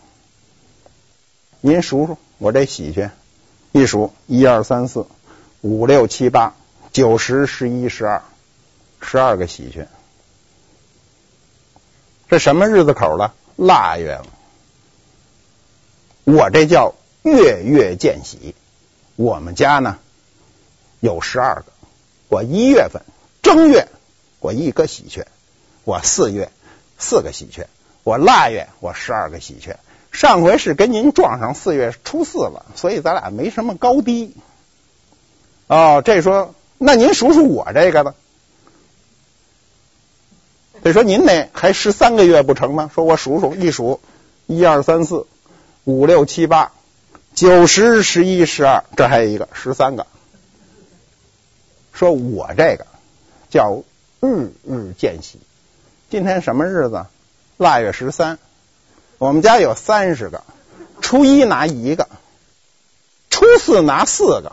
[1.60, 3.10] 您数数我这喜鹊，
[3.72, 5.06] 一数一二三四
[5.62, 6.54] 五六七八
[6.92, 8.22] 九十十一十二，
[9.00, 9.88] 十二个喜鹊。
[12.28, 13.34] 这什么日子口了？
[13.56, 14.26] 腊月了。
[16.24, 18.54] 我这叫月月见喜。
[19.14, 19.98] 我们家呢
[21.00, 21.72] 有十二个，
[22.28, 23.02] 我一月份
[23.42, 23.88] 正月
[24.40, 25.26] 我一个喜鹊，
[25.84, 26.50] 我四月
[26.98, 27.68] 四个喜鹊，
[28.02, 29.78] 我腊月我十二个喜鹊。
[30.10, 34.34] 上回是跟您撞上四月初四了，所以咱俩没什么高低。
[35.68, 38.14] 哦，这说那您数数我这个吧？
[40.86, 42.90] 得说您那还十三个月不成吗？
[42.94, 44.00] 说我数数一数，
[44.46, 45.26] 一二三四
[45.84, 46.72] 五六七八
[47.34, 50.06] 九十十一十二，这还有一个十三个。
[51.92, 52.86] 说我这个
[53.50, 53.82] 叫
[54.20, 55.40] 日日见喜。
[56.08, 57.06] 今天什么日子？
[57.56, 58.38] 腊月十三。
[59.18, 60.44] 我们家有三十个，
[61.00, 62.08] 初一拿一个，
[63.30, 64.52] 初四拿四个，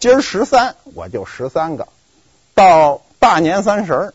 [0.00, 1.88] 今儿十三我就十三个，
[2.54, 4.12] 到大年三十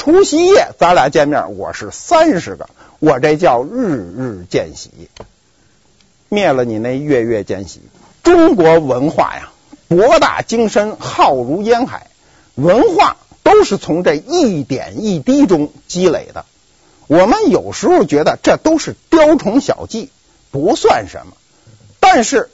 [0.00, 5.10] 除夕夜咱俩见面，我是三十个，我这叫日日见喜，
[6.30, 7.82] 灭了你那月月见喜。
[8.22, 9.52] 中国文化呀，
[9.88, 12.06] 博大精深，浩如烟海，
[12.54, 16.46] 文化都是从这一点一滴中积累的。
[17.06, 20.08] 我们有时候觉得这都是雕虫小技，
[20.50, 21.34] 不算什么。
[22.00, 22.48] 但是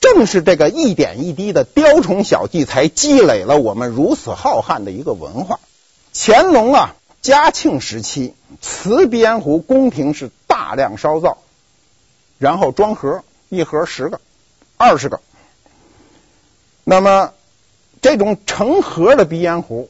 [0.00, 5.60] 正是这个一点一滴的雕虫小技，才积累了我们如此浩瀚的一个文化。
[6.22, 11.38] 乾隆啊，嘉庆时期，瓷鼻烟壶宫廷是大量烧造，
[12.36, 14.20] 然后装盒，一盒十个、
[14.76, 15.22] 二十个。
[16.84, 17.32] 那么
[18.02, 19.88] 这种成盒的鼻烟壶，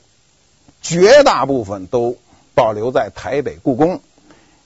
[0.80, 2.16] 绝大部分都
[2.54, 4.00] 保留在台北故宫。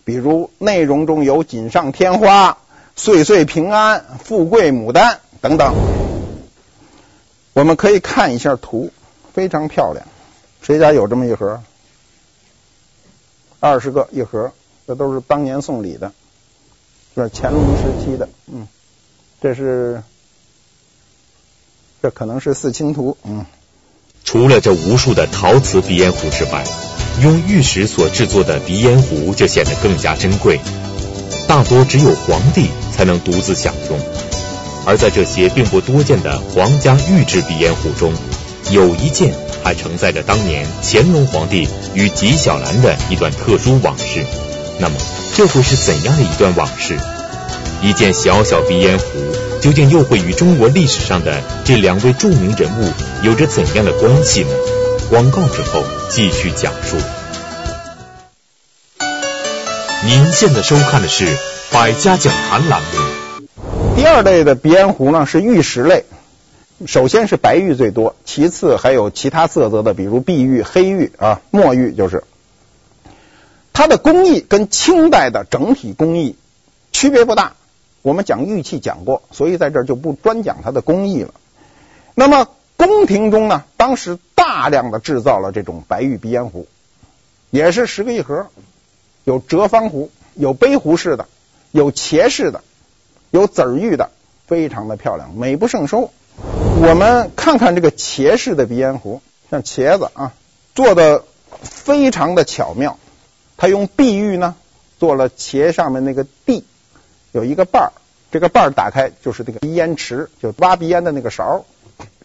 [0.04, 2.58] 比如内容中有锦上添花、
[2.94, 5.74] 岁岁平安、富贵牡丹等等，
[7.54, 8.90] 我们可以看一下图，
[9.32, 10.06] 非常漂亮。
[10.64, 11.60] 谁家有这么一盒？
[13.60, 14.52] 二十个一盒，
[14.86, 16.12] 这都是当年送礼的，
[17.14, 18.28] 这是乾隆时期的。
[18.46, 18.66] 嗯，
[19.40, 20.02] 这是，
[22.02, 23.16] 这可能是四清图。
[23.24, 23.44] 嗯，
[24.24, 26.64] 除了这无数的陶瓷鼻烟壶之外。
[27.22, 30.58] 用玉石所制作的鼻烟壶就显得更加珍贵，
[31.46, 34.00] 大多只有皇帝才能独自享用。
[34.84, 38.12] 而在这些并不多见的皇家御制鼻烟壶中，
[38.72, 39.32] 有一件
[39.64, 44.24] 还承载着当年乾隆皇帝与纪晓岚的一段特殊往事。
[44.78, 44.94] 那么，
[45.34, 46.96] 这会是怎样的一段往事？
[47.82, 49.04] 一件小小鼻烟壶，
[49.60, 54.50] 究竟又会与中国历史上的这两位著名人物有着怎样的关系呢？
[55.10, 56.96] 广告之后继续讲述。
[60.06, 61.26] 您现在收看的是
[61.70, 63.96] 《百家讲坛》栏目。
[63.96, 66.04] 第二类的鼻烟壶呢是玉石类，
[66.86, 72.24] 首先是白玉最多，其次还有其他色泽的，比如碧玉、黑玉啊、墨玉，就是。
[73.72, 76.36] 它的工艺跟清代的整体工艺
[76.92, 77.54] 区别不大。
[78.02, 81.34] 我们讲玉器讲过，所以在这儿就不专讲它的工艺了。
[82.14, 82.48] 那么。
[82.76, 86.66] 宫廷中呢，当时大量的制造了这种白玉鼻烟壶，
[87.50, 88.48] 也是十个一盒，
[89.22, 91.28] 有折方壶，有杯壶式的，
[91.70, 92.62] 有茄式的，
[93.30, 94.10] 有籽儿玉的，
[94.48, 96.10] 非常的漂亮，美不胜收。
[96.36, 100.32] 我们看看这个茄式的鼻烟壶，像茄子啊，
[100.74, 101.24] 做的
[101.62, 102.98] 非常的巧妙。
[103.56, 104.56] 它用碧玉呢
[104.98, 106.64] 做了茄上面那个蒂，
[107.32, 107.92] 有一个瓣儿，
[108.30, 111.64] 这个瓣儿打开就是这个鼻烟池，就挖鼻烟的那个勺。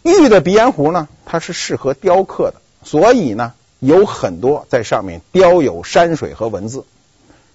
[0.02, 6.84] 玉的鼻烟壶呢，它是适合雕刻的，所以呢，有很多在上面雕有山水和文字。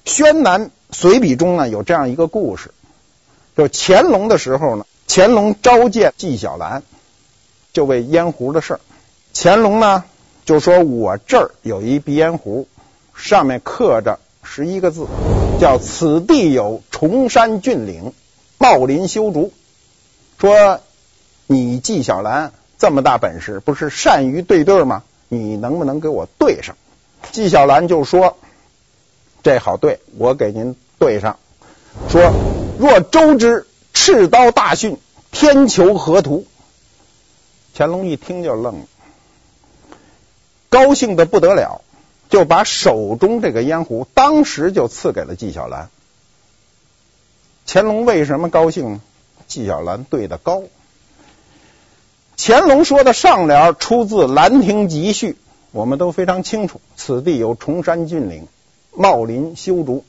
[0.05, 2.71] 宣南随笔中呢有这样一个故事，
[3.57, 6.83] 就乾隆的时候呢，乾隆召见纪晓岚，
[7.73, 8.81] 就为烟壶的事儿。
[9.35, 10.05] 乾隆呢
[10.45, 12.69] 就说：“我这儿有一鼻烟壶，
[13.15, 15.07] 上面刻着十一个字，
[15.61, 18.13] 叫‘此地有崇山峻岭，
[18.59, 19.53] 茂林修竹’。”
[20.39, 20.81] 说。
[21.47, 25.03] 你纪晓岚这么大本事，不是善于对对吗？
[25.29, 26.75] 你能不能给我对上？
[27.33, 28.39] 纪晓岚就说
[29.45, 31.37] ：“这好对，我给您对上。”
[32.09, 32.33] 说
[32.81, 34.99] ：“若周之赤刀大训，
[35.31, 36.47] 天求何图？”
[37.75, 38.87] 乾隆一听就愣了，
[40.69, 41.81] 高兴的不得了，
[42.29, 45.89] 就把手中这个烟壶当时就赐给了纪晓岚。
[47.67, 49.01] 乾隆为什么高兴？
[49.47, 50.63] 纪晓岚对的高。
[52.37, 55.33] 乾隆说的上联出自《兰亭集序》，
[55.71, 56.81] 我们都非常清楚。
[56.97, 58.47] 此地有崇山峻岭，
[58.93, 60.05] 茂林修竹。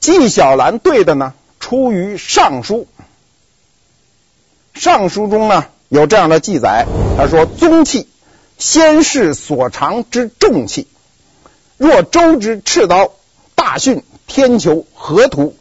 [0.00, 1.34] 纪晓岚对的呢，
[1.70, 2.88] 出于《尚书》。
[4.82, 6.84] 《尚书》中呢有这样的记载，
[7.16, 8.08] 他说：“宗器，
[8.58, 10.88] 先世所长之重器，
[11.76, 13.12] 若周之赤刀、
[13.54, 15.54] 大训、天裘、河图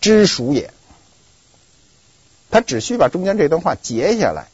[0.00, 0.72] 之属也。”
[2.50, 4.48] 他只需把中间这段话截下来。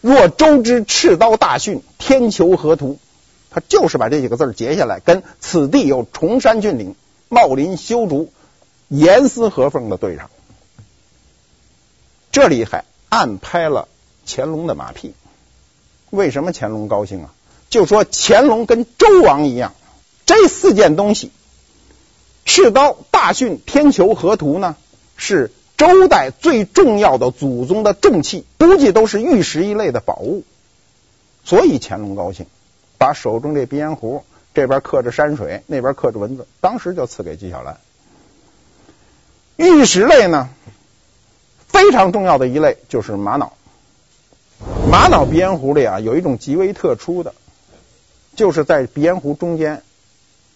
[0.00, 2.98] 若周之赤刀大训，天裘河图，
[3.52, 6.96] 他就是把这几个字截下来，跟此地有崇山峻岭、
[7.28, 8.32] 茂林修竹、
[8.92, 10.30] 严丝合缝的对上。
[12.30, 13.88] 这里还暗拍了
[14.26, 15.14] 乾隆的马屁。
[16.10, 17.32] 为什么乾隆高兴啊？
[17.70, 19.72] 就说乾隆跟周王一样，
[20.26, 21.32] 这四件东西，
[22.44, 24.76] 赤刀、大训、天球、河图呢，
[25.16, 25.50] 是。
[25.74, 30.44] 周代最重要的祖宗的重器，估计都是玉石一类的宝物，
[31.44, 32.46] 所以乾隆高兴，
[32.98, 34.22] 把手中这鼻烟壶
[34.54, 37.78] 这边刻着山水，那边刻着文字，当时就赐给纪晓岚。
[39.62, 40.48] 玉石类呢，
[41.68, 43.52] 非常重要的一类就是玛瑙。
[44.90, 47.34] 玛瑙鼻烟壶里啊，有一种极为特殊的，
[48.34, 49.82] 就是在鼻烟壶中间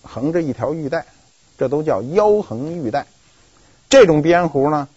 [0.02, 1.06] 横着一条玉带，
[1.56, 3.06] 这都叫腰横玉带。
[3.88, 4.88] 这种鼻烟壶呢。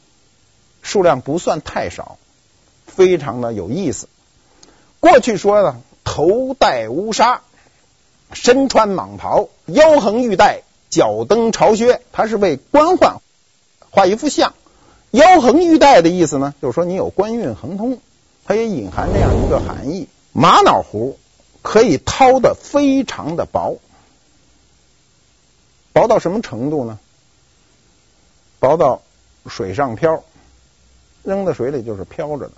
[0.82, 2.18] 数量不算太少，
[2.88, 4.08] 非常的有意思。
[5.02, 7.42] 过去说呢，头戴乌纱，
[8.32, 13.18] 身穿蟒袍，腰横玉带，脚蹬朝靴，它是为官宦
[13.92, 14.54] 画一幅像。
[15.12, 18.00] 腰横玉带的意思呢，就是说你有官运亨通，
[18.46, 20.08] 它也隐含这样一个含义。
[20.34, 21.18] 玛瑙壶
[21.62, 23.80] 可以掏得非常的薄，
[25.94, 27.00] 薄到什么程度呢？
[28.60, 29.02] 薄到
[29.48, 30.24] 水上漂。
[31.22, 32.52] 扔到水里就是飘着的。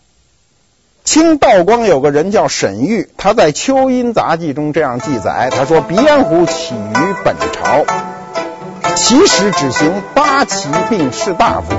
[1.04, 7.84] 清道光有个人叫沈玉，他在《秋音杂记》中这样记载，他说：“鼻烟壶起于本朝，
[8.96, 11.76] 其实只行八旗并士大夫，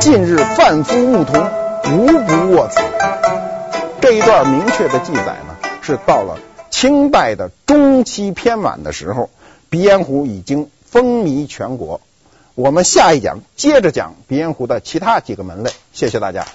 [0.00, 1.40] 近日贩夫牧童
[1.92, 2.80] 无不握此。”
[4.00, 6.38] 这一段明确的记载呢，是到了
[6.70, 9.30] 清代的中期偏晚的时候，
[9.68, 12.00] 鼻烟壶已经风靡全国。
[12.54, 16.46] 我们下一讲接着讲鼻烟壶的其他几个门类，谢谢大家。